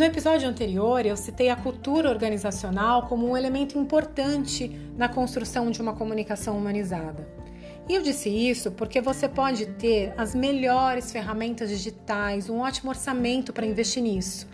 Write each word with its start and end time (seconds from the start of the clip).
No 0.00 0.06
episódio 0.06 0.48
anterior, 0.48 1.04
eu 1.04 1.14
citei 1.14 1.50
a 1.50 1.56
cultura 1.56 2.08
organizacional 2.08 3.06
como 3.06 3.28
um 3.28 3.36
elemento 3.36 3.78
importante 3.78 4.66
na 4.96 5.10
construção 5.10 5.70
de 5.70 5.82
uma 5.82 5.92
comunicação 5.92 6.56
humanizada. 6.56 7.28
E 7.86 7.94
eu 7.94 8.00
disse 8.00 8.30
isso 8.30 8.70
porque 8.70 9.02
você 9.02 9.28
pode 9.28 9.66
ter 9.66 10.14
as 10.16 10.34
melhores 10.34 11.12
ferramentas 11.12 11.68
digitais, 11.68 12.48
um 12.48 12.60
ótimo 12.60 12.88
orçamento 12.88 13.52
para 13.52 13.66
investir 13.66 14.02
nisso. 14.02 14.48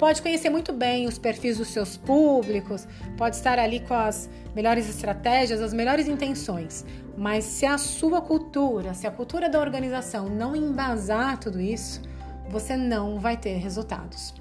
Pode 0.00 0.20
conhecer 0.20 0.50
muito 0.50 0.72
bem 0.72 1.06
os 1.06 1.16
perfis 1.16 1.58
dos 1.58 1.68
seus 1.68 1.96
públicos, 1.96 2.84
pode 3.16 3.36
estar 3.36 3.56
ali 3.56 3.78
com 3.78 3.94
as 3.94 4.28
melhores 4.52 4.88
estratégias, 4.88 5.62
as 5.62 5.72
melhores 5.72 6.08
intenções, 6.08 6.84
mas 7.16 7.44
se 7.44 7.64
a 7.64 7.78
sua 7.78 8.20
cultura, 8.20 8.94
se 8.94 9.06
a 9.06 9.12
cultura 9.12 9.48
da 9.48 9.60
organização 9.60 10.28
não 10.28 10.56
embasar 10.56 11.38
tudo 11.38 11.60
isso, 11.60 12.02
você 12.50 12.76
não 12.76 13.20
vai 13.20 13.36
ter 13.36 13.58
resultados. 13.58 14.34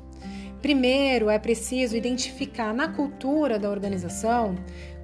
Primeiro, 0.61 1.29
é 1.29 1.37
preciso 1.37 1.95
identificar 1.95 2.73
na 2.73 2.87
cultura 2.87 3.59
da 3.59 3.69
organização 3.69 4.55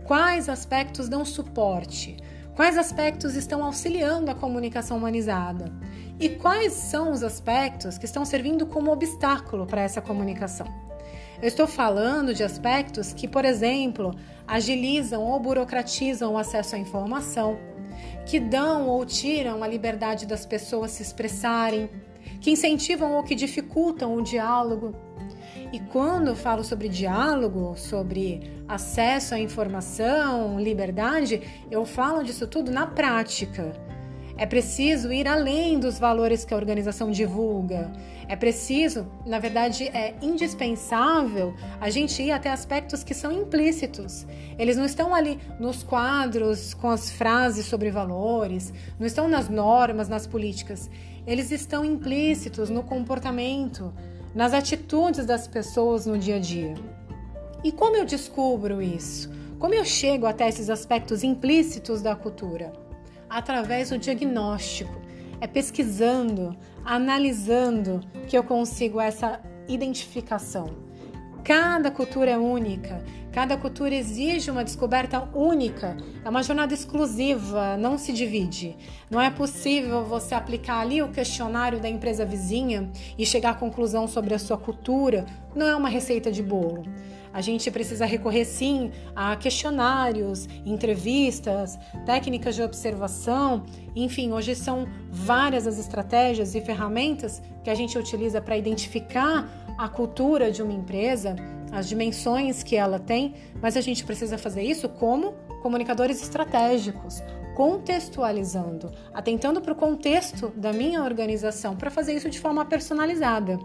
quais 0.04 0.50
aspectos 0.50 1.08
dão 1.08 1.24
suporte, 1.24 2.18
quais 2.56 2.78
aspectos 2.78 3.36
estão 3.36 3.64
auxiliando 3.64 4.32
a 4.32 4.36
comunicação 4.36 4.98
humanizada 4.98 5.72
e 6.20 6.30
quais 6.30 6.74
são 6.74 7.12
os 7.12 7.24
aspectos 7.24 7.98
que 7.98 8.06
estão 8.06 8.26
servindo 8.26 8.66
como 8.66 8.92
obstáculo 8.92 9.66
para 9.66 9.82
essa 9.82 10.02
comunicação. 10.02 10.68
Eu 11.42 11.48
estou 11.48 11.68
falando 11.68 12.34
de 12.34 12.44
aspectos 12.44 13.12
que, 13.12 13.28
por 13.28 13.44
exemplo, 13.44 14.16
agilizam 14.48 15.24
ou 15.24 15.40
burocratizam 15.40 16.34
o 16.34 16.38
acesso 16.38 16.76
à 16.76 16.80
informação, 16.80 17.58
que 18.26 18.40
dão 18.40 18.88
ou 18.88 19.06
tiram 19.06 19.64
a 19.64 19.68
liberdade 19.68 20.26
das 20.26 20.46
pessoas 20.46 20.92
se 20.92 21.02
expressarem, 21.02 21.90
que 22.40 22.52
incentivam 22.52 23.14
ou 23.14 23.24
que 23.24 23.36
dificultam 23.36 24.16
o 24.16 24.22
diálogo 24.22 24.96
e 25.74 25.80
quando 25.80 26.36
falo 26.36 26.64
sobre 26.64 26.88
diálogo, 26.88 27.74
sobre 27.76 28.64
acesso 28.68 29.34
à 29.34 29.40
informação, 29.40 30.60
liberdade, 30.60 31.42
eu 31.72 31.84
falo 31.84 32.24
disso 32.24 32.46
tudo 32.46 32.72
na 32.72 32.86
prática. 32.86 33.74
É 34.38 34.46
preciso 34.46 35.12
ir 35.12 35.28
além 35.28 35.80
dos 35.80 35.98
valores 35.98 36.46
que 36.46 36.54
a 36.54 36.58
organização 36.58 37.10
divulga. 37.10 37.92
É 38.28 38.36
preciso, 38.36 39.08
na 39.26 39.40
verdade, 39.40 39.86
é 39.88 40.14
indispensável 40.22 41.56
a 41.82 41.90
gente 41.90 42.22
ir 42.22 42.32
até 42.32 42.52
aspectos 42.52 43.04
que 43.04 43.16
são 43.16 43.32
implícitos. 43.32 44.28
Eles 44.60 44.78
não 44.78 44.86
estão 44.86 45.14
ali 45.14 45.40
nos 45.60 45.82
quadros 45.82 46.76
com 46.76 46.90
as 46.90 47.10
frases 47.10 47.66
sobre 47.66 47.90
valores, 47.90 48.72
não 49.00 49.08
estão 49.08 49.28
nas 49.28 49.50
normas, 49.50 50.08
nas 50.08 50.28
políticas. 50.28 50.88
Eles 51.26 51.50
estão 51.50 51.84
implícitos 51.84 52.70
no 52.70 52.84
comportamento 52.84 53.92
nas 54.34 54.54
atitudes 54.54 55.26
das 55.26 55.48
pessoas 55.48 56.06
no 56.06 56.18
dia 56.18 56.38
a 56.38 56.40
dia. 56.40 56.74
E 57.64 57.72
como 57.72 57.96
eu 57.96 58.06
descubro 58.06 58.82
isso? 58.82 59.32
Como 59.60 59.74
eu 59.74 59.86
chego 59.86 60.26
até 60.26 60.50
esses 60.50 60.70
aspectos 60.70 61.24
implícitos 61.24 62.02
da 62.02 62.16
cultura? 62.16 62.74
Através 63.30 63.90
do 63.90 63.98
diagnóstico. 63.98 65.02
É 65.40 65.48
pesquisando, 65.48 66.56
analisando 66.84 68.02
que 68.28 68.38
eu 68.38 68.44
consigo 68.44 69.00
essa 69.00 69.40
identificação. 69.68 70.76
Cada 71.44 71.92
cultura 71.92 72.32
é 72.32 72.38
única, 72.38 73.04
cada 73.34 73.58
cultura 73.58 73.94
exige 73.94 74.50
uma 74.50 74.64
descoberta 74.64 75.28
única, 75.36 75.98
é 76.24 76.30
uma 76.30 76.42
jornada 76.42 76.74
exclusiva, 76.74 77.76
não 77.76 77.98
se 77.98 78.14
divide. 78.14 78.78
Não 79.12 79.20
é 79.20 79.30
possível 79.30 80.06
você 80.06 80.34
aplicar 80.36 80.80
ali 80.80 81.02
o 81.02 81.10
questionário 81.10 81.82
da 81.82 81.90
empresa 81.90 82.26
vizinha 82.26 82.90
e 83.18 83.26
chegar 83.26 83.50
à 83.50 83.56
conclusão 83.56 84.08
sobre 84.08 84.34
a 84.34 84.40
sua 84.40 84.58
cultura, 84.58 85.26
não 85.54 85.68
é 85.68 85.76
uma 85.76 85.90
receita 85.90 86.32
de 86.32 86.42
bolo. 86.42 86.86
A 87.34 87.42
gente 87.42 87.70
precisa 87.72 88.06
recorrer 88.06 88.46
sim 88.46 88.92
a 89.14 89.36
questionários, 89.36 90.48
entrevistas, 90.66 91.78
técnicas 92.06 92.56
de 92.56 92.62
observação, 92.62 93.64
enfim, 93.96 94.32
hoje 94.32 94.56
são 94.56 94.88
várias 95.10 95.68
as 95.68 95.78
estratégias 95.78 96.56
e 96.56 96.62
ferramentas 96.62 97.42
que 97.64 97.70
a 97.70 97.76
gente 97.76 97.98
utiliza 97.98 98.40
para 98.40 98.56
identificar 98.56 99.63
a 99.78 99.90
cultura 99.90 100.52
de 100.52 100.62
uma 100.62 100.74
empresa, 100.74 101.36
as 101.72 101.88
dimensões 101.88 102.64
que 102.64 102.76
ela 102.76 103.00
tem, 103.00 103.36
mas 103.62 103.76
a 103.76 103.82
gente 103.82 104.04
precisa 104.04 104.38
fazer 104.38 104.62
isso 104.62 104.88
como 104.88 105.34
comunicadores 105.62 106.22
estratégicos, 106.22 107.24
contextualizando, 107.56 108.92
atentando 109.14 109.62
para 109.62 109.74
o 109.74 109.76
contexto 109.76 110.50
da 110.56 110.74
minha 110.74 111.04
organização, 111.04 111.76
para 111.76 111.90
fazer 111.90 112.14
isso 112.14 112.30
de 112.30 112.40
forma 112.40 112.66
personalizada. 112.66 113.58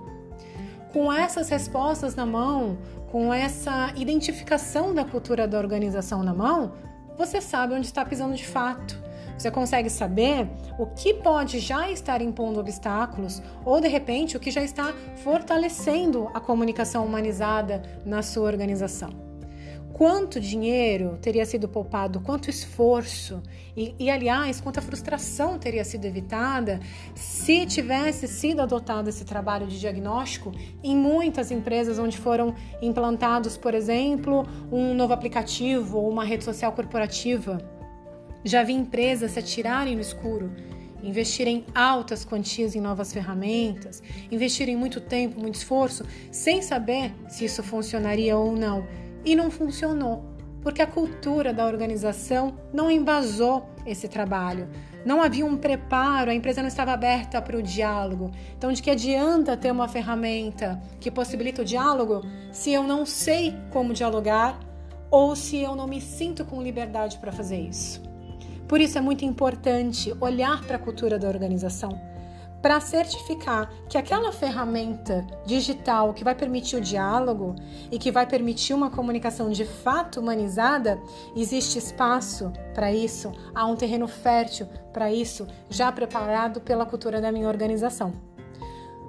Com 0.93 1.13
essas 1.13 1.49
respostas 1.49 2.15
na 2.15 2.25
mão, 2.25 2.79
com 3.11 3.33
essa 3.33 3.93
identificação 3.97 4.95
da 4.95 5.05
cultura 5.05 5.47
da 5.47 5.59
organização 5.59 6.23
na 6.23 6.33
mão, 6.33 6.73
você 7.17 7.41
sabe 7.41 7.75
onde 7.75 7.87
está 7.87 8.05
pisando 8.05 8.35
de 8.35 8.47
fato. 8.47 9.08
Você 9.39 9.53
consegue 9.53 9.89
saber 9.89 10.49
o 10.77 10.87
que 10.87 11.15
pode 11.15 11.61
já 11.61 11.89
estar 11.93 12.21
impondo 12.21 12.59
obstáculos 12.59 13.41
ou, 13.65 13.81
de 13.81 13.87
repente, 13.87 14.37
o 14.37 14.41
que 14.41 14.51
já 14.51 14.65
está 14.65 14.93
fortalecendo 15.23 16.29
a 16.35 16.41
comunicação 16.41 17.07
humanizada 17.07 17.81
na 18.05 18.21
sua 18.21 18.49
organização. 18.49 19.29
Quanto 19.93 20.41
dinheiro 20.41 21.19
teria 21.23 21.47
sido 21.47 21.69
poupado, 21.69 22.21
quanto 22.21 22.51
esforço 22.51 23.41
e, 23.77 23.95
e, 23.99 24.11
aliás, 24.11 24.61
quanta 24.61 24.83
frustração 24.83 25.57
teria 25.57 25.85
sido 25.85 26.05
evitada 26.05 26.81
se 27.15 27.65
tivesse 27.65 28.27
sido 28.27 28.61
adotado 28.61 29.09
esse 29.09 29.25
trabalho 29.25 29.69
de 29.69 29.79
diagnóstico 29.79 30.53
em 30.83 30.97
muitas 30.97 31.51
empresas 31.53 31.99
onde 31.99 32.19
foram 32.19 32.55
implantados, 32.83 33.57
por 33.57 33.75
exemplo, 33.75 34.45
um 34.71 34.95
novo 34.95 35.13
aplicativo 35.13 35.99
ou 35.99 36.11
uma 36.11 36.25
rede 36.25 36.45
social 36.45 36.73
corporativa 36.73 37.78
já 38.45 38.63
vi 38.63 38.73
empresas 38.73 39.33
se 39.33 39.39
atirarem 39.39 39.95
no 39.95 40.01
escuro, 40.01 40.51
investirem 41.03 41.65
altas 41.75 42.25
quantias 42.25 42.75
em 42.75 42.81
novas 42.81 43.13
ferramentas, 43.13 44.03
investirem 44.31 44.77
muito 44.77 45.01
tempo, 45.01 45.41
muito 45.41 45.57
esforço, 45.57 46.05
sem 46.31 46.63
saber 46.63 47.13
se 47.29 47.45
isso 47.45 47.63
funcionaria 47.63 48.37
ou 48.37 48.53
não. 48.53 48.87
E 49.25 49.35
não 49.35 49.51
funcionou, 49.51 50.25
porque 50.63 50.83
a 50.83 50.87
cultura 50.87 51.53
da 51.53 51.67
organização 51.67 52.55
não 52.73 52.91
embasou 52.91 53.69
esse 53.87 54.09
trabalho. 54.09 54.69
Não 55.05 55.23
havia 55.23 55.47
um 55.47 55.57
preparo, 55.57 56.31
a 56.31 56.35
empresa 56.35 56.61
não 56.61 56.69
estava 56.69 56.93
aberta 56.93 57.41
para 57.41 57.57
o 57.57 57.63
diálogo. 57.63 58.31
Então, 58.57 58.73
de 58.73 58.83
que 58.83 58.91
adianta 58.91 59.57
ter 59.57 59.71
uma 59.71 59.89
ferramenta 59.89 60.81
que 61.01 61.11
possibilita 61.11 61.63
o 61.63 61.65
diálogo 61.65 62.23
se 62.53 62.73
eu 62.73 62.83
não 62.83 63.07
sei 63.07 63.55
como 63.71 63.95
dialogar 63.95 64.59
ou 65.11 65.35
se 65.35 65.59
eu 65.59 65.75
não 65.75 65.87
me 65.87 66.01
sinto 66.01 66.45
com 66.45 66.63
liberdade 66.63 67.19
para 67.19 67.33
fazer 67.33 67.61
isso? 67.61 68.08
Por 68.69 68.81
isso 68.81 68.99
é 68.99 69.01
muito 69.01 69.25
importante 69.25 70.15
olhar 70.21 70.63
para 70.65 70.77
a 70.77 70.79
cultura 70.79 71.19
da 71.19 71.27
organização 71.27 71.99
para 72.61 72.81
certificar 72.81 73.71
que 73.89 73.97
aquela 73.97 74.33
ferramenta 74.33 75.27
digital 75.47 76.13
que 76.13 76.25
vai 76.25 76.35
permitir 76.35 76.77
o 76.77 76.81
diálogo 76.81 77.55
e 77.91 77.99
que 77.99 78.11
vai 78.11 78.27
permitir 78.27 78.75
uma 78.75 78.91
comunicação 78.91 79.51
de 79.51 79.65
fato 79.65 80.21
humanizada, 80.21 81.01
existe 81.37 81.79
espaço 81.79 82.53
para 82.75 82.93
isso, 82.93 83.33
há 83.55 83.65
um 83.67 83.77
terreno 83.77 84.09
fértil 84.09 84.67
para 84.93 85.13
isso, 85.13 85.47
já 85.71 85.91
preparado 85.93 86.61
pela 86.61 86.87
cultura 86.87 87.21
da 87.21 87.31
minha 87.31 87.49
organização. 87.49 88.28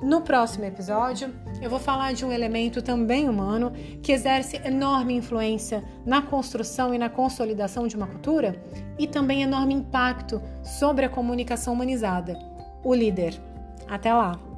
No 0.01 0.21
próximo 0.21 0.63
episódio, 0.63 1.33
eu 1.61 1.69
vou 1.69 1.77
falar 1.77 2.13
de 2.13 2.25
um 2.25 2.31
elemento 2.31 2.81
também 2.81 3.27
humano 3.27 3.73
que 4.01 4.13
exerce 4.13 4.55
enorme 4.63 5.13
influência 5.13 5.83
na 6.05 6.21
construção 6.21 6.93
e 6.93 6.97
na 6.97 7.09
consolidação 7.09 7.85
de 7.85 7.97
uma 7.97 8.07
cultura 8.07 8.63
e 8.97 9.05
também 9.05 9.43
enorme 9.43 9.73
impacto 9.73 10.41
sobre 10.63 11.05
a 11.05 11.09
comunicação 11.09 11.73
humanizada: 11.73 12.39
o 12.81 12.93
líder. 12.93 13.39
Até 13.89 14.13
lá! 14.13 14.48